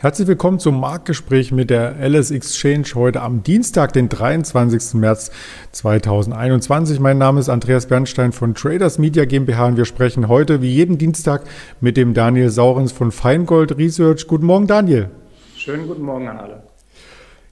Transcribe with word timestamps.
Herzlich 0.00 0.28
willkommen 0.28 0.60
zum 0.60 0.78
Marktgespräch 0.78 1.50
mit 1.50 1.70
der 1.70 1.96
LS 1.98 2.30
Exchange 2.30 2.86
heute 2.94 3.20
am 3.20 3.42
Dienstag, 3.42 3.92
den 3.92 4.08
23. 4.08 4.94
März 4.94 5.32
2021. 5.72 7.00
Mein 7.00 7.18
Name 7.18 7.40
ist 7.40 7.48
Andreas 7.48 7.86
Bernstein 7.86 8.30
von 8.30 8.54
Traders 8.54 8.98
Media 8.98 9.24
GmbH 9.24 9.66
und 9.66 9.76
wir 9.76 9.86
sprechen 9.86 10.28
heute 10.28 10.62
wie 10.62 10.72
jeden 10.72 10.98
Dienstag 10.98 11.42
mit 11.80 11.96
dem 11.96 12.14
Daniel 12.14 12.48
Saurens 12.50 12.92
von 12.92 13.10
Feingold 13.10 13.76
Research. 13.76 14.28
Guten 14.28 14.46
Morgen, 14.46 14.68
Daniel. 14.68 15.10
Schönen 15.56 15.88
guten 15.88 16.02
Morgen 16.02 16.28
an 16.28 16.38
alle. 16.38 16.62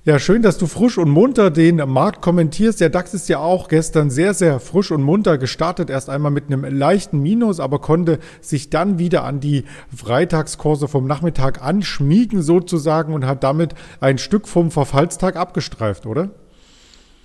Ja, 0.06 0.20
schön, 0.20 0.40
dass 0.40 0.56
du 0.56 0.68
frisch 0.68 0.98
und 0.98 1.10
munter 1.10 1.50
den 1.50 1.78
Markt 1.78 2.22
kommentierst. 2.22 2.80
Der 2.80 2.90
DAX 2.90 3.12
ist 3.12 3.28
ja 3.28 3.40
auch 3.40 3.66
gestern 3.66 4.08
sehr, 4.08 4.34
sehr 4.34 4.60
frisch 4.60 4.92
und 4.92 5.02
munter 5.02 5.36
gestartet. 5.36 5.90
Erst 5.90 6.10
einmal 6.10 6.30
mit 6.30 6.46
einem 6.46 6.62
leichten 6.62 7.18
Minus, 7.18 7.58
aber 7.58 7.80
konnte 7.80 8.20
sich 8.40 8.70
dann 8.70 9.00
wieder 9.00 9.24
an 9.24 9.40
die 9.40 9.64
Freitagskurse 9.92 10.86
vom 10.86 11.08
Nachmittag 11.08 11.60
anschmiegen 11.60 12.40
sozusagen 12.40 13.14
und 13.14 13.26
hat 13.26 13.42
damit 13.42 13.74
ein 13.98 14.18
Stück 14.18 14.46
vom 14.46 14.70
Verfallstag 14.70 15.34
abgestreift, 15.34 16.06
oder? 16.06 16.30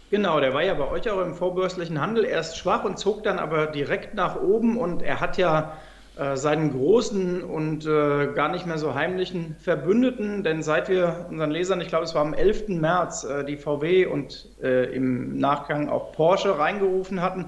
Genau, 0.09 0.39
der 0.39 0.55
war 0.55 0.63
ja 0.63 0.73
bei 0.73 0.89
euch 0.89 1.07
auch 1.07 1.21
im 1.21 1.35
vorbörslichen 1.35 2.01
Handel 2.01 2.25
erst 2.25 2.57
schwach 2.57 2.83
und 2.83 2.97
zog 2.97 3.21
dann 3.21 3.37
aber 3.37 3.67
direkt 3.67 4.15
nach 4.15 4.41
oben 4.41 4.79
und 4.79 5.03
er 5.03 5.19
hat 5.19 5.37
ja 5.37 5.73
seinen 6.35 6.71
großen 6.71 7.41
und 7.41 7.85
äh, 7.85 8.33
gar 8.35 8.49
nicht 8.49 8.65
mehr 8.65 8.77
so 8.77 8.93
heimlichen 8.93 9.55
Verbündeten, 9.59 10.43
denn 10.43 10.61
seit 10.61 10.89
wir 10.89 11.25
unseren 11.29 11.51
Lesern, 11.51 11.79
ich 11.79 11.87
glaube 11.87 12.03
es 12.03 12.13
war 12.13 12.21
am 12.21 12.33
11. 12.33 12.67
März, 12.67 13.23
äh, 13.23 13.45
die 13.45 13.55
VW 13.55 14.07
und 14.07 14.49
äh, 14.61 14.93
im 14.93 15.37
Nachgang 15.37 15.89
auch 15.89 16.11
Porsche 16.11 16.59
reingerufen 16.59 17.21
hatten, 17.21 17.45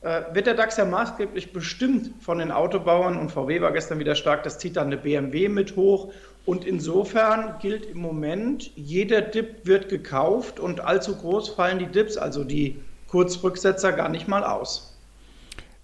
äh, 0.00 0.22
wird 0.32 0.46
der 0.46 0.54
DAX 0.54 0.78
ja 0.78 0.86
maßgeblich 0.86 1.52
bestimmt 1.52 2.10
von 2.22 2.38
den 2.38 2.50
Autobauern 2.52 3.18
und 3.18 3.32
VW 3.32 3.60
war 3.60 3.72
gestern 3.72 3.98
wieder 3.98 4.14
stark, 4.14 4.44
das 4.44 4.58
zieht 4.58 4.76
dann 4.76 4.86
eine 4.86 4.96
BMW 4.96 5.50
mit 5.50 5.76
hoch 5.76 6.10
und 6.46 6.64
insofern 6.64 7.56
gilt 7.60 7.86
im 7.86 7.98
Moment, 7.98 8.70
jeder 8.76 9.20
Dip 9.20 9.66
wird 9.66 9.88
gekauft 9.88 10.58
und 10.58 10.80
allzu 10.80 11.16
groß 11.16 11.50
fallen 11.50 11.80
die 11.80 11.86
Dips, 11.86 12.16
also 12.16 12.44
die 12.44 12.80
Kurzrücksetzer, 13.08 13.92
gar 13.92 14.08
nicht 14.08 14.28
mal 14.28 14.44
aus. 14.44 14.95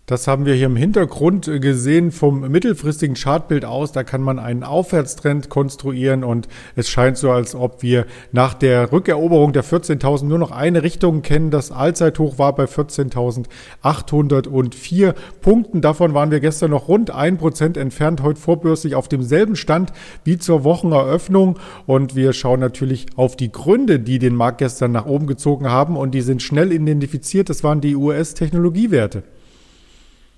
Das 0.07 0.27
haben 0.27 0.47
wir 0.47 0.55
hier 0.55 0.67
im 0.67 0.75
Hintergrund 0.75 1.49
gesehen 1.61 2.11
vom 2.11 2.41
mittelfristigen 2.51 3.15
Chartbild 3.15 3.65
aus. 3.65 3.93
Da 3.93 4.03
kann 4.03 4.21
man 4.21 4.41
einen 4.41 4.65
Aufwärtstrend 4.65 5.49
konstruieren 5.49 6.25
und 6.25 6.49
es 6.75 6.91
scheint 6.91 7.19
so, 7.19 7.31
als 7.31 7.55
ob 7.55 7.85
wir 7.85 8.07
nach 8.33 8.55
der 8.55 8.91
Rückeroberung 8.91 9.53
der 9.53 9.63
14.000 9.63 10.25
nur 10.25 10.41
noch 10.41 10.51
eine 10.51 10.83
Richtung 10.83 11.23
kennen. 11.23 11.53
Das 11.53 11.71
Allzeithoch 11.71 12.37
war 12.37 12.53
bei 12.57 12.65
14.804 12.65 15.15
Punkten. 15.41 15.81
Davon 15.81 16.15
waren 16.15 16.33
wir 16.33 16.41
gestern 16.41 16.73
noch 16.73 16.89
rund 16.89 17.13
ein 17.13 17.39
Prozent 17.39 17.77
entfernt, 17.77 18.25
heute 18.25 18.41
vorbörslich 18.41 18.97
auf 18.97 19.07
demselben 19.07 19.55
Stand 19.55 19.93
wie 20.25 20.37
zur 20.37 20.65
Wocheneröffnung. 20.65 21.61
Und 21.87 22.17
wir 22.17 22.33
schauen 22.33 22.59
natürlich 22.59 23.07
auf 23.15 23.37
die 23.37 23.53
Gründe, 23.53 24.01
die 24.01 24.19
den 24.19 24.35
Markt 24.35 24.59
gestern 24.59 24.91
nach 24.91 25.07
oben 25.07 25.29
gezogen 25.29 25.71
haben 25.71 25.97
und 25.97 26.11
die 26.11 26.23
sind 26.23 26.43
schnell 26.43 26.73
identifiziert. 26.73 27.49
Das 27.49 27.63
waren 27.63 27.81
die 27.81 27.95
US-Technologiewerte. 27.95 29.23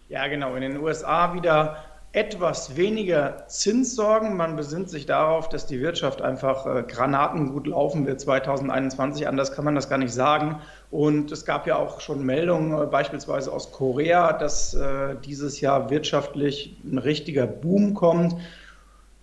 Ja, 0.09 0.27
genau. 0.29 0.55
In 0.55 0.63
den 0.63 0.77
USA 0.79 1.35
wieder 1.35 1.77
etwas 2.15 2.77
weniger 2.77 3.45
Zinssorgen. 3.49 4.37
Man 4.37 4.55
besinnt 4.55 4.89
sich 4.89 5.05
darauf, 5.05 5.49
dass 5.49 5.67
die 5.67 5.81
Wirtschaft 5.81 6.23
einfach 6.23 6.65
äh, 6.65 6.85
granatengut 6.85 7.67
laufen 7.67 8.07
wird 8.07 8.21
2021. 8.21 9.27
Anders 9.27 9.53
kann 9.53 9.65
man 9.65 9.75
das 9.75 9.89
gar 9.89 9.99
nicht 9.99 10.15
sagen. 10.15 10.61
Und 10.93 11.33
es 11.33 11.45
gab 11.45 11.67
ja 11.67 11.77
auch 11.77 12.01
schon 12.01 12.25
Meldungen, 12.25 12.81
äh, 12.81 12.87
beispielsweise 12.87 13.53
aus 13.53 13.73
Korea, 13.73 14.33
dass 14.33 14.75
äh, 14.75 15.17
dieses 15.25 15.61
Jahr 15.61 15.91
wirtschaftlich 15.91 16.77
ein 16.85 16.99
richtiger 16.99 17.49
Boom 17.49 17.95
kommt. 17.95 18.37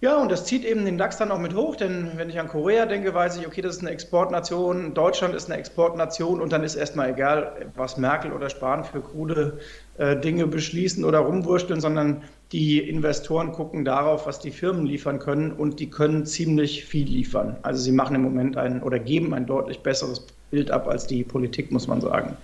Ja, 0.01 0.19
und 0.19 0.31
das 0.31 0.45
zieht 0.45 0.65
eben 0.65 0.83
den 0.83 0.97
DAX 0.97 1.17
dann 1.17 1.29
auch 1.29 1.37
mit 1.37 1.53
hoch, 1.53 1.75
denn 1.75 2.13
wenn 2.15 2.27
ich 2.27 2.39
an 2.39 2.47
Korea 2.47 2.87
denke, 2.87 3.13
weiß 3.13 3.37
ich, 3.37 3.45
okay, 3.45 3.61
das 3.61 3.75
ist 3.75 3.81
eine 3.81 3.91
Exportnation, 3.91 4.95
Deutschland 4.95 5.35
ist 5.35 5.47
eine 5.47 5.59
Exportnation 5.59 6.41
und 6.41 6.51
dann 6.51 6.63
ist 6.63 6.73
erstmal 6.73 7.11
egal, 7.11 7.67
was 7.75 7.97
Merkel 7.97 8.33
oder 8.33 8.49
Spahn 8.49 8.83
für 8.83 8.99
krude 9.01 9.59
äh, 9.99 10.19
Dinge 10.19 10.47
beschließen 10.47 11.05
oder 11.05 11.19
rumwursteln, 11.19 11.81
sondern 11.81 12.23
die 12.51 12.79
Investoren 12.79 13.51
gucken 13.51 13.85
darauf, 13.85 14.25
was 14.25 14.39
die 14.39 14.49
Firmen 14.49 14.87
liefern 14.87 15.19
können 15.19 15.51
und 15.51 15.79
die 15.79 15.91
können 15.91 16.25
ziemlich 16.25 16.83
viel 16.83 17.07
liefern. 17.07 17.57
Also 17.61 17.83
sie 17.83 17.91
machen 17.91 18.15
im 18.15 18.23
Moment 18.23 18.57
ein 18.57 18.81
oder 18.81 18.97
geben 18.97 19.35
ein 19.35 19.45
deutlich 19.45 19.81
besseres 19.81 20.25
Bild 20.49 20.71
ab 20.71 20.87
als 20.87 21.05
die 21.05 21.23
Politik, 21.23 21.71
muss 21.71 21.87
man 21.87 22.01
sagen. 22.01 22.35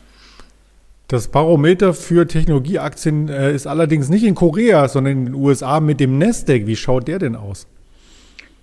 Das 1.09 1.29
Barometer 1.29 1.94
für 1.94 2.28
Technologieaktien 2.28 3.29
äh, 3.29 3.53
ist 3.53 3.66
allerdings 3.66 4.09
nicht 4.09 4.25
in 4.25 4.35
Korea, 4.35 4.90
sondern 4.90 5.13
in 5.13 5.25
den 5.28 5.35
USA 5.35 5.79
mit 5.79 6.01
dem 6.01 6.18
Nasdaq. 6.18 6.68
Wie 6.68 6.75
schaut 6.75 7.07
der 7.07 7.18
denn 7.18 7.38
aus? 7.38 7.66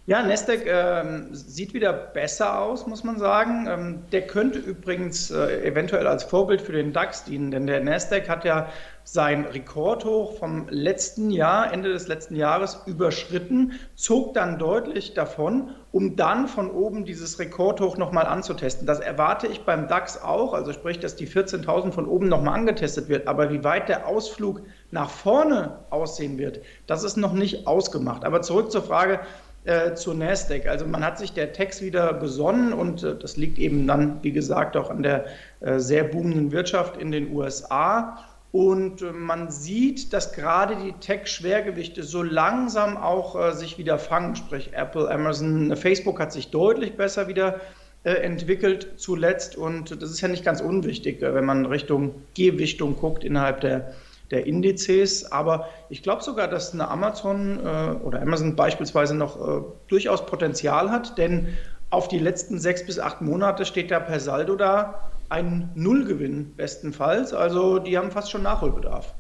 Ja, 0.06 0.22
Nasdaq 0.22 0.66
ähm, 0.66 1.28
sieht 1.32 1.72
wieder 1.72 1.94
besser 1.94 2.60
aus, 2.60 2.86
muss 2.86 3.04
man 3.04 3.18
sagen. 3.18 3.66
Ähm, 3.66 4.02
der 4.12 4.26
könnte 4.26 4.58
übrigens 4.58 5.30
äh, 5.30 5.66
eventuell 5.66 6.06
als 6.06 6.24
Vorbild 6.24 6.60
für 6.60 6.72
den 6.72 6.92
DAX 6.92 7.24
dienen, 7.24 7.50
denn 7.50 7.66
der 7.66 7.82
Nasdaq 7.82 8.28
hat 8.28 8.44
ja 8.44 8.68
sein 9.04 9.46
Rekordhoch 9.46 10.36
vom 10.38 10.66
letzten 10.68 11.30
Jahr, 11.30 11.72
Ende 11.72 11.90
des 11.90 12.06
letzten 12.06 12.36
Jahres, 12.36 12.82
überschritten, 12.84 13.80
zog 13.94 14.34
dann 14.34 14.58
deutlich 14.58 15.14
davon, 15.14 15.70
um 15.90 16.16
dann 16.16 16.48
von 16.48 16.70
oben 16.70 17.06
dieses 17.06 17.38
Rekordhoch 17.38 17.96
nochmal 17.96 18.26
anzutesten. 18.26 18.86
Das 18.86 19.00
erwarte 19.00 19.46
ich 19.46 19.64
beim 19.64 19.88
DAX 19.88 20.20
auch, 20.20 20.52
also 20.52 20.74
sprich, 20.74 21.00
dass 21.00 21.16
die 21.16 21.26
14.000 21.26 21.92
von 21.92 22.06
oben 22.06 22.28
nochmal 22.28 22.58
angetestet 22.58 23.08
wird. 23.08 23.26
Aber 23.26 23.50
wie 23.50 23.64
weit 23.64 23.88
der 23.88 24.06
Ausflug 24.06 24.60
nach 24.90 25.08
vorne 25.08 25.78
aussehen 25.88 26.36
wird, 26.36 26.60
das 26.86 27.04
ist 27.04 27.16
noch 27.16 27.32
nicht 27.32 27.66
ausgemacht. 27.66 28.26
Aber 28.26 28.42
zurück 28.42 28.70
zur 28.70 28.82
Frage, 28.82 29.20
äh, 29.64 29.94
zur 29.94 30.14
Nasdaq. 30.14 30.66
Also 30.66 30.86
man 30.86 31.04
hat 31.04 31.18
sich 31.18 31.32
der 31.32 31.52
Text 31.52 31.82
wieder 31.82 32.12
besonnen 32.12 32.72
und 32.72 33.02
äh, 33.02 33.16
das 33.16 33.36
liegt 33.36 33.58
eben 33.58 33.86
dann, 33.86 34.22
wie 34.22 34.32
gesagt, 34.32 34.76
auch 34.76 34.90
an 34.90 35.02
der 35.02 35.26
äh, 35.60 35.78
sehr 35.78 36.04
boomenden 36.04 36.52
Wirtschaft 36.52 36.96
in 36.96 37.10
den 37.10 37.32
USA. 37.32 38.18
Und 38.52 39.02
äh, 39.02 39.12
man 39.12 39.50
sieht, 39.50 40.12
dass 40.12 40.32
gerade 40.32 40.76
die 40.76 40.92
Tech-Schwergewichte 40.92 42.02
so 42.02 42.22
langsam 42.22 42.96
auch 42.96 43.34
äh, 43.34 43.52
sich 43.52 43.78
wieder 43.78 43.98
fangen, 43.98 44.36
sprich 44.36 44.70
Apple, 44.74 45.10
Amazon, 45.10 45.74
Facebook 45.76 46.20
hat 46.20 46.32
sich 46.32 46.50
deutlich 46.50 46.96
besser 46.96 47.26
wieder 47.26 47.60
äh, 48.04 48.12
entwickelt 48.12 48.92
zuletzt 48.96 49.56
und 49.56 50.02
das 50.02 50.10
ist 50.10 50.20
ja 50.20 50.28
nicht 50.28 50.44
ganz 50.44 50.60
unwichtig, 50.60 51.22
wenn 51.22 51.44
man 51.46 51.64
Richtung 51.64 52.14
Gewichtung 52.36 52.96
guckt 52.96 53.24
innerhalb 53.24 53.62
der 53.62 53.94
der 54.34 54.46
Indizes. 54.46 55.30
Aber 55.32 55.68
ich 55.88 56.02
glaube 56.02 56.22
sogar, 56.22 56.48
dass 56.48 56.74
eine 56.74 56.88
Amazon 56.88 57.58
äh, 57.58 58.04
oder 58.04 58.20
Amazon 58.20 58.56
beispielsweise 58.56 59.14
noch 59.14 59.40
äh, 59.40 59.62
durchaus 59.88 60.26
Potenzial 60.26 60.90
hat, 60.90 61.16
denn 61.16 61.48
auf 61.90 62.08
die 62.08 62.18
letzten 62.18 62.58
sechs 62.58 62.84
bis 62.84 62.98
acht 62.98 63.20
Monate 63.22 63.64
steht 63.64 63.90
da 63.90 64.00
per 64.00 64.20
Saldo 64.20 64.56
da 64.56 65.10
ein 65.28 65.70
Nullgewinn 65.74 66.54
bestenfalls. 66.56 67.32
Also 67.32 67.78
die 67.78 67.96
haben 67.96 68.10
fast 68.10 68.30
schon 68.30 68.42
Nachholbedarf. 68.42 69.14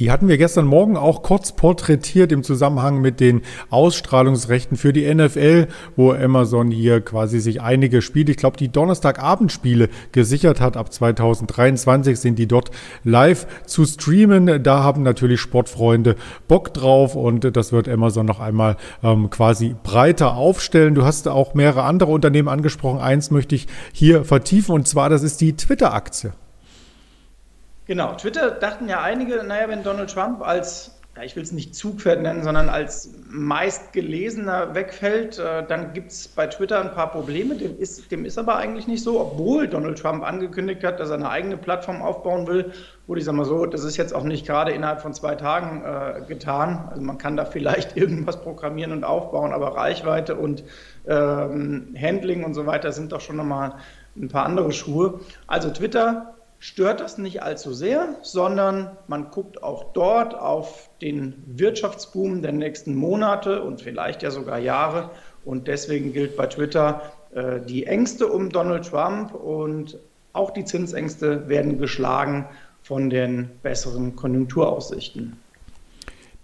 Die 0.00 0.10
hatten 0.10 0.26
wir 0.26 0.38
gestern 0.38 0.66
Morgen 0.66 0.96
auch 0.96 1.22
kurz 1.22 1.52
porträtiert 1.52 2.32
im 2.32 2.42
Zusammenhang 2.42 3.00
mit 3.00 3.20
den 3.20 3.42
Ausstrahlungsrechten 3.70 4.76
für 4.76 4.92
die 4.92 5.12
NFL, 5.14 5.68
wo 5.94 6.12
Amazon 6.12 6.72
hier 6.72 7.00
quasi 7.00 7.38
sich 7.38 7.62
einige 7.62 8.02
Spiele, 8.02 8.32
ich 8.32 8.36
glaube 8.36 8.56
die 8.56 8.72
Donnerstagabendspiele 8.72 9.88
gesichert 10.10 10.60
hat. 10.60 10.76
Ab 10.76 10.92
2023 10.92 12.18
sind 12.18 12.40
die 12.40 12.48
dort 12.48 12.72
live 13.04 13.46
zu 13.66 13.84
streamen. 13.84 14.64
Da 14.64 14.82
haben 14.82 15.04
natürlich 15.04 15.40
Sportfreunde 15.40 16.16
Bock 16.48 16.74
drauf 16.74 17.14
und 17.14 17.56
das 17.56 17.70
wird 17.70 17.88
Amazon 17.88 18.26
noch 18.26 18.40
einmal 18.40 18.76
ähm, 19.04 19.30
quasi 19.30 19.76
breiter 19.80 20.34
aufstellen. 20.34 20.96
Du 20.96 21.04
hast 21.04 21.28
auch 21.28 21.54
mehrere 21.54 21.84
andere 21.84 22.10
Unternehmen 22.10 22.48
angesprochen. 22.48 22.98
Eins 22.98 23.30
möchte 23.30 23.54
ich 23.54 23.68
hier 23.92 24.24
vertiefen 24.24 24.74
und 24.74 24.88
zwar 24.88 25.08
das 25.08 25.22
ist 25.22 25.40
die 25.40 25.54
Twitter-Aktie. 25.54 26.32
Genau, 27.86 28.14
Twitter 28.14 28.50
dachten 28.50 28.88
ja 28.88 29.02
einige, 29.02 29.42
naja, 29.44 29.68
wenn 29.68 29.82
Donald 29.82 30.10
Trump 30.10 30.40
als, 30.40 30.90
ja, 31.16 31.22
ich 31.22 31.36
will 31.36 31.42
es 31.42 31.52
nicht 31.52 31.74
Zugpferd 31.74 32.22
nennen, 32.22 32.42
sondern 32.42 32.70
als 32.70 33.10
meistgelesener 33.28 34.74
wegfällt, 34.74 35.38
äh, 35.38 35.66
dann 35.66 35.92
gibt 35.92 36.10
es 36.10 36.28
bei 36.28 36.46
Twitter 36.46 36.80
ein 36.80 36.92
paar 36.92 37.10
Probleme. 37.10 37.56
Dem 37.56 37.78
ist, 37.78 38.10
dem 38.10 38.24
ist 38.24 38.38
aber 38.38 38.56
eigentlich 38.56 38.86
nicht 38.86 39.02
so, 39.02 39.20
obwohl 39.20 39.68
Donald 39.68 39.98
Trump 39.98 40.24
angekündigt 40.24 40.82
hat, 40.82 40.98
dass 40.98 41.10
er 41.10 41.16
eine 41.16 41.28
eigene 41.28 41.58
Plattform 41.58 42.00
aufbauen 42.00 42.46
will. 42.46 42.72
Gut, 43.06 43.18
ich 43.18 43.24
sage 43.26 43.36
mal 43.36 43.44
so, 43.44 43.66
das 43.66 43.84
ist 43.84 43.98
jetzt 43.98 44.14
auch 44.14 44.24
nicht 44.24 44.46
gerade 44.46 44.72
innerhalb 44.72 45.02
von 45.02 45.12
zwei 45.12 45.34
Tagen 45.34 45.82
äh, 45.84 46.22
getan. 46.26 46.88
Also 46.88 47.02
man 47.02 47.18
kann 47.18 47.36
da 47.36 47.44
vielleicht 47.44 47.96
irgendwas 47.98 48.40
programmieren 48.40 48.92
und 48.92 49.04
aufbauen, 49.04 49.52
aber 49.52 49.76
Reichweite 49.76 50.36
und 50.36 50.64
ähm, 51.06 51.94
Handling 52.00 52.44
und 52.44 52.54
so 52.54 52.64
weiter 52.64 52.92
sind 52.92 53.12
doch 53.12 53.20
schon 53.20 53.36
nochmal 53.36 53.74
ein 54.16 54.28
paar 54.28 54.46
andere 54.46 54.72
Schuhe. 54.72 55.20
Also 55.46 55.68
Twitter 55.68 56.34
stört 56.64 57.00
das 57.00 57.18
nicht 57.18 57.42
allzu 57.42 57.74
sehr, 57.74 58.16
sondern 58.22 58.96
man 59.06 59.30
guckt 59.30 59.62
auch 59.62 59.92
dort 59.92 60.34
auf 60.34 60.88
den 61.02 61.34
Wirtschaftsboom 61.44 62.40
der 62.40 62.52
nächsten 62.52 62.94
Monate 62.94 63.62
und 63.62 63.82
vielleicht 63.82 64.22
ja 64.22 64.30
sogar 64.30 64.58
Jahre. 64.58 65.10
Und 65.44 65.68
deswegen 65.68 66.14
gilt 66.14 66.38
bei 66.38 66.46
Twitter 66.46 67.02
äh, 67.34 67.60
die 67.60 67.86
Ängste 67.86 68.28
um 68.28 68.48
Donald 68.48 68.88
Trump 68.88 69.34
und 69.34 69.98
auch 70.32 70.52
die 70.52 70.64
Zinsängste 70.64 71.50
werden 71.50 71.78
geschlagen 71.78 72.48
von 72.82 73.10
den 73.10 73.50
besseren 73.62 74.16
Konjunkturaussichten. 74.16 75.38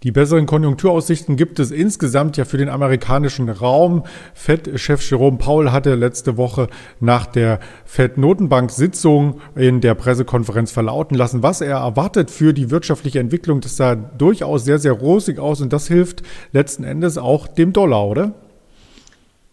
Die 0.03 0.11
besseren 0.11 0.47
Konjunkturaussichten 0.47 1.35
gibt 1.35 1.59
es 1.59 1.69
insgesamt 1.69 2.35
ja 2.35 2.43
für 2.43 2.57
den 2.57 2.69
amerikanischen 2.69 3.49
Raum. 3.49 4.03
Fed-Chef 4.33 5.07
Jerome 5.07 5.37
Powell 5.37 5.71
hatte 5.71 5.93
letzte 5.93 6.37
Woche 6.37 6.69
nach 6.99 7.27
der 7.27 7.59
Fed-Notenbank-Sitzung 7.85 9.41
in 9.55 9.79
der 9.79 9.93
Pressekonferenz 9.93 10.71
verlauten 10.71 11.15
lassen, 11.15 11.43
was 11.43 11.61
er 11.61 11.77
erwartet 11.77 12.31
für 12.31 12.51
die 12.51 12.71
wirtschaftliche 12.71 13.19
Entwicklung. 13.19 13.61
Das 13.61 13.77
sah 13.77 13.93
durchaus 13.93 14.65
sehr, 14.65 14.79
sehr 14.79 14.93
rosig 14.93 15.37
aus 15.37 15.61
und 15.61 15.71
das 15.71 15.87
hilft 15.87 16.23
letzten 16.51 16.83
Endes 16.83 17.19
auch 17.19 17.47
dem 17.47 17.71
Dollar, 17.71 18.07
oder? 18.07 18.33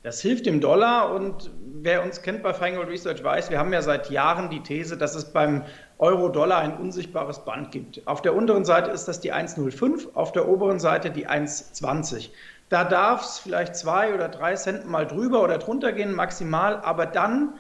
Das 0.03 0.23
hilft 0.23 0.47
dem 0.47 0.63
Dollar 0.63 1.15
und 1.15 1.51
wer 1.83 2.03
uns 2.03 2.23
kennt 2.23 2.43
bei 2.43 2.55
Feingold 2.55 2.89
Research 2.89 3.23
weiß, 3.23 3.51
wir 3.51 3.59
haben 3.59 3.75
ja 3.75 3.83
seit 3.83 4.11
Jahren 4.11 4.49
die 4.49 4.61
These, 4.61 4.97
dass 4.97 5.15
es 5.15 5.27
beim 5.27 5.65
Euro-Dollar 5.99 6.59
ein 6.59 6.77
unsichtbares 6.77 7.45
Band 7.45 7.73
gibt. 7.73 8.07
Auf 8.07 8.23
der 8.23 8.35
unteren 8.35 8.65
Seite 8.65 8.91
ist 8.91 9.07
das 9.09 9.21
die 9.21 9.33
1,05, 9.33 10.15
auf 10.15 10.33
der 10.33 10.49
oberen 10.49 10.79
Seite 10.79 11.11
die 11.11 11.29
1,20. 11.29 12.31
Da 12.69 12.85
darf 12.85 13.25
es 13.25 13.39
vielleicht 13.39 13.77
zwei 13.77 14.15
oder 14.15 14.29
drei 14.29 14.55
Cent 14.55 14.89
mal 14.89 15.07
drüber 15.07 15.43
oder 15.43 15.59
drunter 15.59 15.93
gehen, 15.93 16.13
maximal, 16.13 16.77
aber 16.77 17.07
dann 17.07 17.55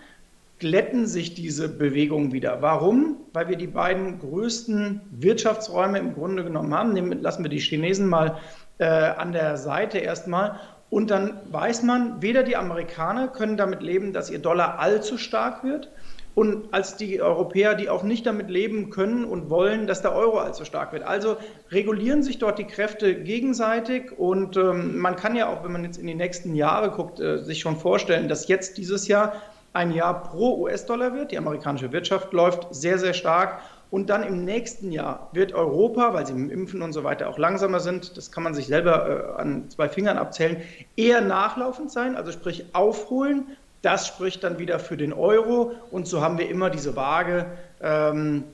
glätten 0.59 1.07
sich 1.07 1.35
diese 1.35 1.69
Bewegungen 1.69 2.33
wieder. 2.33 2.63
Warum? 2.63 3.17
Weil 3.33 3.49
wir 3.49 3.57
die 3.57 3.69
beiden 3.69 4.19
größten 4.19 5.01
Wirtschaftsräume 5.11 5.99
im 5.99 6.15
Grunde 6.15 6.45
genommen 6.45 6.75
haben. 6.75 6.93
Nehmen, 6.93 7.23
lassen 7.23 7.45
wir 7.45 7.51
die 7.51 7.61
Chinesen 7.61 8.09
mal 8.09 8.39
äh, 8.79 8.85
an 8.85 9.33
der 9.33 9.57
Seite 9.57 9.99
erstmal. 9.99 10.59
Und 10.91 11.11
dann 11.11 11.41
weiß 11.51 11.83
man, 11.83 12.23
weder 12.23 12.43
die 12.43 12.57
Amerikaner 12.57 13.29
können 13.29 13.57
damit 13.57 13.83
leben, 13.83 14.13
dass 14.13 14.31
ihr 14.31 14.39
Dollar 14.39 14.79
allzu 14.79 15.19
stark 15.19 15.63
wird, 15.63 15.91
und 16.39 16.73
als 16.73 16.97
die 16.97 17.21
Europäer, 17.21 17.75
die 17.75 17.89
auch 17.89 18.05
nicht 18.05 18.25
damit 18.25 18.49
leben 18.49 18.91
können 18.91 19.25
und 19.25 19.51
wollen, 19.51 19.89
dass 19.89 20.03
der 20.03 20.15
Euro 20.15 20.39
allzu 20.39 20.65
stark 20.65 20.93
wird. 20.93 21.03
Also 21.03 21.37
regulieren 21.73 22.23
sich 22.23 22.39
dort 22.39 22.61
die 22.61 22.65
Kräfte 22.65 23.17
gegenseitig 23.17 24.17
und 24.17 24.57
ähm, 24.57 24.99
man 24.99 25.17
kann 25.17 25.35
ja 25.35 25.49
auch, 25.49 25.65
wenn 25.65 25.73
man 25.73 25.83
jetzt 25.83 25.99
in 25.99 26.07
die 26.07 26.15
nächsten 26.15 26.55
Jahre 26.55 26.93
guckt, 26.93 27.19
äh, 27.19 27.39
sich 27.39 27.59
schon 27.59 27.77
vorstellen, 27.77 28.29
dass 28.29 28.47
jetzt 28.47 28.79
dieses 28.79 29.09
Jahr 29.09 29.33
ein 29.73 29.91
Jahr 29.91 30.23
pro 30.23 30.59
US-Dollar 30.63 31.13
wird. 31.13 31.33
Die 31.33 31.39
amerikanische 31.39 31.91
Wirtschaft 31.91 32.33
läuft 32.33 32.73
sehr, 32.73 32.99
sehr 32.99 33.15
stark. 33.15 33.59
Und 33.91 34.09
dann 34.09 34.23
im 34.23 34.45
nächsten 34.45 34.93
Jahr 34.93 35.31
wird 35.33 35.55
Europa, 35.55 36.15
weil 36.15 36.25
sie 36.25 36.35
im 36.35 36.51
Impfen 36.51 36.83
und 36.83 36.93
so 36.93 37.03
weiter 37.03 37.29
auch 37.31 37.39
langsamer 37.39 37.81
sind, 37.81 38.17
das 38.17 38.31
kann 38.31 38.45
man 38.45 38.55
sich 38.55 38.69
selber 38.69 39.35
äh, 39.37 39.41
an 39.41 39.71
zwei 39.71 39.89
Fingern 39.89 40.19
abzählen, 40.19 40.59
eher 40.95 41.21
nachlaufend 41.21 41.91
sein, 41.91 42.15
also 42.15 42.31
sprich 42.31 42.67
aufholen 42.75 43.57
das 43.83 44.07
spricht 44.07 44.45
dann 44.45 44.59
wieder 44.59 44.79
für 44.79 44.97
den 44.97 45.13
Euro 45.13 45.73
und 45.91 46.07
so 46.07 46.21
haben 46.21 46.39
wir 46.39 46.49
immer 46.49 46.71
diese 46.71 46.97
Waage, 46.97 47.47
ähm, 47.81 48.45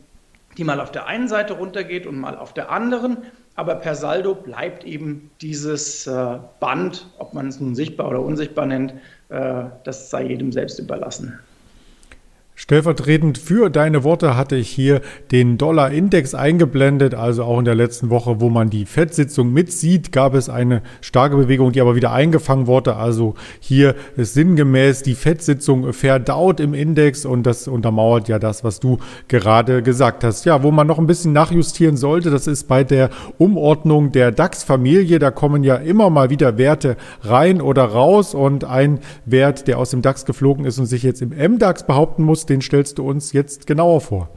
die 0.57 0.65
mal 0.65 0.81
auf 0.81 0.93
der 0.93 1.07
einen 1.07 1.29
Seite 1.29 1.55
runtergeht 1.55 2.07
und 2.07 2.19
mal 2.19 2.37
auf 2.37 2.53
der 2.53 2.71
anderen. 2.71 3.19
Aber 3.57 3.77
per 3.77 3.95
Saldo 3.95 4.35
bleibt 4.35 4.85
eben 4.85 5.31
dieses 5.41 6.07
äh, 6.07 6.39
Band, 6.61 7.07
ob 7.19 7.35
man 7.35 7.49
es 7.49 7.61
nun 7.61 7.75
sichtbar 7.75 8.09
oder 8.09 8.21
unsichtbar 8.21 8.67
nennt, 8.67 8.95
äh, 9.29 9.65
das 9.85 10.11
sei 10.11 10.25
jedem 10.25 10.53
selbst 10.53 10.79
überlassen. 10.79 11.39
Stellvertretend 12.57 13.37
für 13.37 13.69
deine 13.69 14.05
Worte 14.05 14.37
hatte 14.37 14.55
ich 14.55 14.71
hier 14.71 15.01
den 15.33 15.59
Dollar-Index 15.59 16.37
eingeblendet, 16.37 17.13
also 17.13 17.43
auch 17.43 17.59
in 17.59 17.65
der 17.65 17.75
letzten 17.75 18.11
Woche, 18.11 18.41
wo 18.41 18.49
man 18.49 18.71
die 18.71 18.87
FED-Sitzung 18.87 19.53
mitsieht, 19.53 20.13
gab 20.13 20.35
es 20.35 20.49
eine 20.49 20.83
starke 21.01 21.37
Bewegung, 21.37 21.73
die 21.73 21.81
aber 21.81 21.97
wieder 21.97 22.13
eingefangen 22.13 22.69
wurde. 22.69 22.95
Also 22.95 23.35
hier 23.59 23.97
ist 24.17 24.35
sinngemäß 24.35 25.03
die 25.03 25.17
FED-Sitzung 25.17 25.93
verdaut 25.93 26.61
im 26.61 26.75
Index 26.75 27.27
und 27.27 27.43
das 27.43 27.67
untermauert 27.67 28.29
ja 28.29 28.39
das, 28.39 28.63
was 28.63 28.79
du 28.79 28.99
gerade 29.27 29.83
gesagt 29.83 30.23
hast. 30.23 30.45
Ja, 30.45 30.63
wo 30.63 30.71
man 30.71 30.87
noch 30.87 31.01
ein 31.01 31.09
bisschen 31.09 31.33
nachjustieren 31.33 31.97
sollte, 31.97 32.31
das 32.31 32.47
ist 32.47 32.69
bei 32.69 32.85
der 32.85 33.11
Umordnung 33.37 34.13
der 34.13 34.31
DAX-Familie. 34.31 35.19
Da 35.19 35.33
kommen 35.33 35.65
ja 35.65 35.75
immer 35.75 36.09
mal 36.09 36.31
wieder 36.31 36.57
Werte 36.57 36.97
rein 37.23 37.61
oder 37.61 37.83
raus 37.83 38.33
und 38.33 38.63
ein 38.63 39.01
Wert, 39.27 39.67
der 39.67 39.79
aus 39.79 39.91
dem 39.91 40.03
DAX 40.03 40.25
geflogen 40.25 40.65
ist 40.65 40.79
und 40.79 40.87
sich 40.87 41.03
jetzt 41.03 41.21
im 41.21 41.31
MDAX 41.31 41.83
behaupten 41.83 42.23
muss, 42.23 42.44
den 42.47 42.63
stellst 42.63 42.99
du 42.99 43.09
uns 43.09 43.33
jetzt 43.33 43.67
genauer 43.67 44.01
vor. 44.01 44.29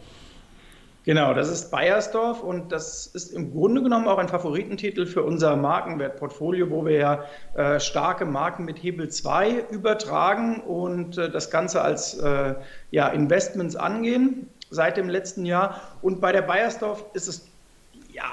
Genau, 1.08 1.34
das 1.34 1.50
ist 1.50 1.72
Bayersdorf 1.72 2.44
und 2.44 2.74
das 2.74 3.08
ist 3.08 3.32
im 3.32 3.54
Grunde 3.54 3.82
genommen 3.82 4.10
auch 4.10 4.18
ein 4.18 4.28
Favoritentitel 4.28 5.06
für 5.06 5.24
unser 5.24 5.56
Markenwertportfolio, 5.56 6.70
wo 6.70 6.86
wir 6.86 6.98
ja 6.98 7.24
äh, 7.56 7.80
starke 7.80 8.26
Marken 8.26 8.66
mit 8.66 8.84
Hebel 8.84 9.08
2 9.08 9.68
übertragen 9.72 10.60
und 10.60 11.18
äh, 11.18 11.32
das 11.32 11.50
Ganze 11.50 11.82
als 11.82 12.16
äh, 12.16 12.56
ja, 12.92 13.08
Investments 13.08 13.78
angehen 13.78 14.50
seit 14.70 14.98
dem 14.98 15.08
letzten 15.08 15.46
Jahr. 15.46 15.80
Und 16.02 16.20
bei 16.20 16.34
der 16.34 16.42
Bayersdorf 16.42 17.06
ist 17.14 17.30
es 17.30 17.48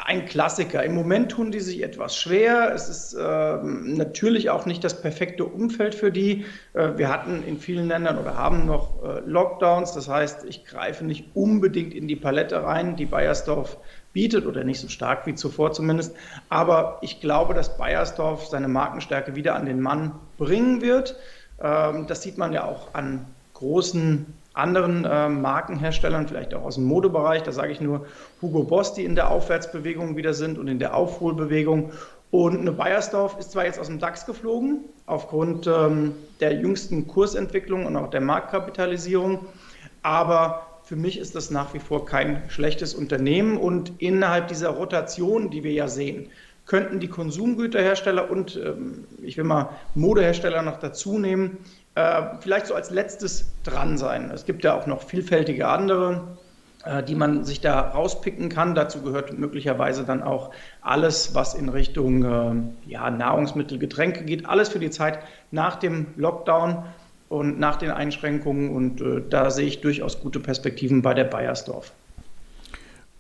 ein 0.05 0.27
Klassiker. 0.27 0.83
Im 0.83 0.95
Moment 0.95 1.33
tun 1.33 1.51
die 1.51 1.61
sich 1.61 1.83
etwas 1.83 2.17
schwer. 2.17 2.73
Es 2.75 2.89
ist 2.89 3.15
äh, 3.15 3.56
natürlich 3.62 4.51
auch 4.51 4.67
nicht 4.67 4.85
das 4.85 5.01
perfekte 5.01 5.45
Umfeld 5.47 5.95
für 5.95 6.12
die. 6.12 6.45
Äh, 6.75 6.99
wir 6.99 7.09
hatten 7.09 7.43
in 7.43 7.59
vielen 7.59 7.89
Ländern 7.89 8.19
oder 8.19 8.37
haben 8.37 8.67
noch 8.67 9.03
äh, 9.03 9.21
Lockdowns. 9.25 9.93
Das 9.93 10.09
heißt, 10.09 10.45
ich 10.45 10.65
greife 10.67 11.05
nicht 11.05 11.31
unbedingt 11.35 11.95
in 11.95 12.06
die 12.06 12.17
Palette 12.17 12.62
rein, 12.62 12.97
die 12.97 13.06
Bayersdorf 13.06 13.79
bietet 14.12 14.47
oder 14.47 14.62
nicht 14.62 14.81
so 14.81 14.89
stark 14.89 15.27
wie 15.27 15.35
zuvor 15.35 15.73
zumindest. 15.73 16.15
Aber 16.50 16.99
ich 17.00 17.21
glaube, 17.21 17.55
dass 17.55 17.79
Bayersdorf 17.79 18.47
seine 18.47 18.69
Markenstärke 18.69 19.35
wieder 19.35 19.55
an 19.55 19.65
den 19.65 19.81
Mann 19.81 20.12
bringen 20.37 20.83
wird. 20.83 21.17
Ähm, 21.62 22.07
das 22.07 22.23
sieht 22.23 22.37
man 22.37 22.53
ja 22.53 22.65
auch 22.65 22.93
an 22.93 23.25
großen 23.55 24.27
anderen 24.55 25.05
äh, 25.05 25.29
Markenherstellern, 25.29 26.27
vielleicht 26.29 26.55
auch 26.55 26.62
aus 26.62 26.77
dem 26.77 26.85
Modebereich. 26.85 27.43
Da 27.43 27.53
sage 27.53 27.73
ich 27.73 27.81
nur 27.81 28.06
Hugo 28.41 28.62
Boss, 28.62 28.95
die 28.95 29.05
in 29.05 29.15
der 29.15 29.31
Aufwärtsbewegung 29.31 30.17
wieder 30.17 30.33
sind 30.33 30.59
und 30.59 30.69
in 30.69 30.79
der 30.79 30.97
Aufholbewegung. 30.97 31.93
Und 32.31 32.61
eine 32.61 32.73
Bayersdorf 32.73 33.37
ist 33.39 33.53
zwar 33.53 33.65
jetzt 33.65 33.79
aus 33.79 33.87
dem 33.89 33.99
DAX 33.99 34.27
geflogen, 34.27 34.81
aufgrund 35.06 35.67
ähm, 35.67 36.15
der 36.41 36.55
jüngsten 36.55 37.06
Kursentwicklung 37.06 37.87
und 37.87 37.97
auch 37.97 38.11
der 38.11 38.21
Marktkapitalisierung, 38.21 39.47
aber 40.03 40.67
für 40.83 40.97
mich 40.97 41.19
ist 41.19 41.35
das 41.35 41.50
nach 41.50 41.75
wie 41.75 41.79
vor 41.79 42.07
kein 42.07 42.43
schlechtes 42.49 42.93
Unternehmen 42.95 43.57
und 43.57 43.93
innerhalb 43.99 44.49
dieser 44.49 44.71
Rotation, 44.71 45.50
die 45.50 45.65
wir 45.65 45.73
ja 45.73 45.89
sehen, 45.89 46.29
könnten 46.67 46.99
die 47.00 47.09
Konsumgüterhersteller 47.09 48.31
und 48.31 48.57
ähm, 48.57 49.05
ich 49.23 49.37
will 49.37 49.45
mal 49.45 49.71
Modehersteller 49.95 50.62
noch 50.62 50.78
dazu 50.78 51.19
nehmen, 51.19 51.59
äh, 51.95 52.23
vielleicht 52.41 52.67
so 52.67 52.75
als 52.75 52.91
letztes 52.91 53.53
dran 53.63 53.99
sein. 53.99 54.31
Es 54.33 54.45
gibt 54.45 54.65
ja 54.65 54.75
auch 54.75 54.87
noch 54.87 55.03
vielfältige 55.03 55.69
andere, 55.69 56.23
äh, 56.85 57.03
die 57.03 57.15
man 57.15 57.45
sich 57.45 57.61
da 57.61 57.81
rauspicken 57.81 58.49
kann. 58.49 58.75
Dazu 58.75 59.03
gehört 59.03 59.39
möglicherweise 59.39 60.05
dann 60.05 60.23
auch 60.23 60.51
alles, 60.81 61.35
was 61.35 61.55
in 61.55 61.69
Richtung 61.69 62.25
äh, 62.25 62.91
ja, 62.91 63.11
Nahrungsmittel, 63.11 63.79
Getränke 63.79 64.25
geht. 64.25 64.47
Alles 64.47 64.69
für 64.69 64.81
die 64.81 64.91
Zeit 64.91 65.19
nach 65.51 65.77
dem 65.77 66.07
Lockdown 66.17 66.85
und 67.29 67.59
nach 67.59 67.77
den 67.77 67.91
Einschränkungen. 67.91 68.75
Und 68.75 69.01
äh, 69.01 69.23
da 69.29 69.51
sehe 69.51 69.67
ich 69.67 69.81
durchaus 69.81 70.21
gute 70.21 70.41
Perspektiven 70.41 71.03
bei 71.03 71.15
der 71.15 71.25
Bayersdorf. 71.25 71.93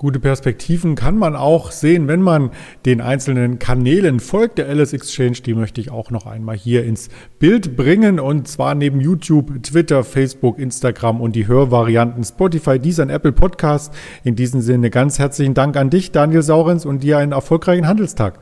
Gute 0.04 0.20
Perspektiven 0.20 0.96
kann 0.96 1.16
man 1.16 1.34
auch 1.34 1.70
sehen, 1.70 2.08
wenn 2.08 2.20
man 2.20 2.50
den 2.84 3.00
einzelnen 3.00 3.58
Kanälen 3.58 4.20
folgt. 4.20 4.58
Der 4.58 4.68
Alice 4.68 4.92
Exchange, 4.92 5.38
die 5.46 5.54
möchte 5.54 5.80
ich 5.80 5.90
auch 5.90 6.10
noch 6.10 6.26
einmal 6.26 6.56
hier 6.56 6.84
ins 6.84 7.08
Bild 7.38 7.74
bringen. 7.74 8.20
Und 8.20 8.46
zwar 8.46 8.74
neben 8.74 9.00
YouTube, 9.00 9.62
Twitter, 9.62 10.04
Facebook, 10.04 10.58
Instagram 10.58 11.22
und 11.22 11.34
die 11.34 11.46
Hörvarianten 11.46 12.22
Spotify, 12.22 12.78
dieser 12.78 13.08
Apple 13.08 13.32
Podcast. 13.32 13.94
In 14.24 14.36
diesem 14.36 14.60
Sinne 14.60 14.90
ganz 14.90 15.18
herzlichen 15.18 15.54
Dank 15.54 15.74
an 15.78 15.88
dich, 15.88 16.12
Daniel 16.12 16.42
Saurens, 16.42 16.84
und 16.84 17.02
dir 17.02 17.16
einen 17.16 17.32
erfolgreichen 17.32 17.88
Handelstag. 17.88 18.40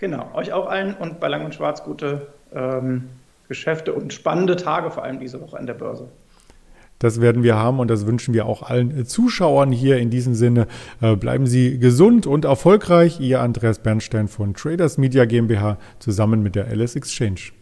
Genau, 0.00 0.28
euch 0.34 0.52
auch 0.52 0.66
allen 0.66 0.94
und 0.94 1.20
bei 1.20 1.28
Lang 1.28 1.44
und 1.44 1.54
Schwarz 1.54 1.84
gute 1.84 2.32
ähm, 2.52 3.10
Geschäfte 3.46 3.92
und 3.92 4.12
spannende 4.12 4.56
Tage, 4.56 4.90
vor 4.90 5.04
allem 5.04 5.20
diese 5.20 5.40
Woche 5.40 5.56
an 5.56 5.68
der 5.68 5.74
Börse. 5.74 6.08
Das 6.98 7.20
werden 7.20 7.42
wir 7.42 7.56
haben 7.56 7.80
und 7.80 7.88
das 7.88 8.06
wünschen 8.06 8.34
wir 8.34 8.46
auch 8.46 8.62
allen 8.62 9.04
Zuschauern 9.06 9.72
hier. 9.72 9.98
In 9.98 10.10
diesem 10.10 10.34
Sinne 10.34 10.66
äh, 11.00 11.16
bleiben 11.16 11.46
Sie 11.46 11.78
gesund 11.78 12.26
und 12.26 12.44
erfolgreich. 12.44 13.20
Ihr 13.20 13.40
Andreas 13.40 13.80
Bernstein 13.80 14.28
von 14.28 14.54
Traders 14.54 14.96
Media 14.98 15.24
GmbH 15.24 15.78
zusammen 15.98 16.42
mit 16.42 16.54
der 16.54 16.74
LS 16.74 16.96
Exchange. 16.96 17.52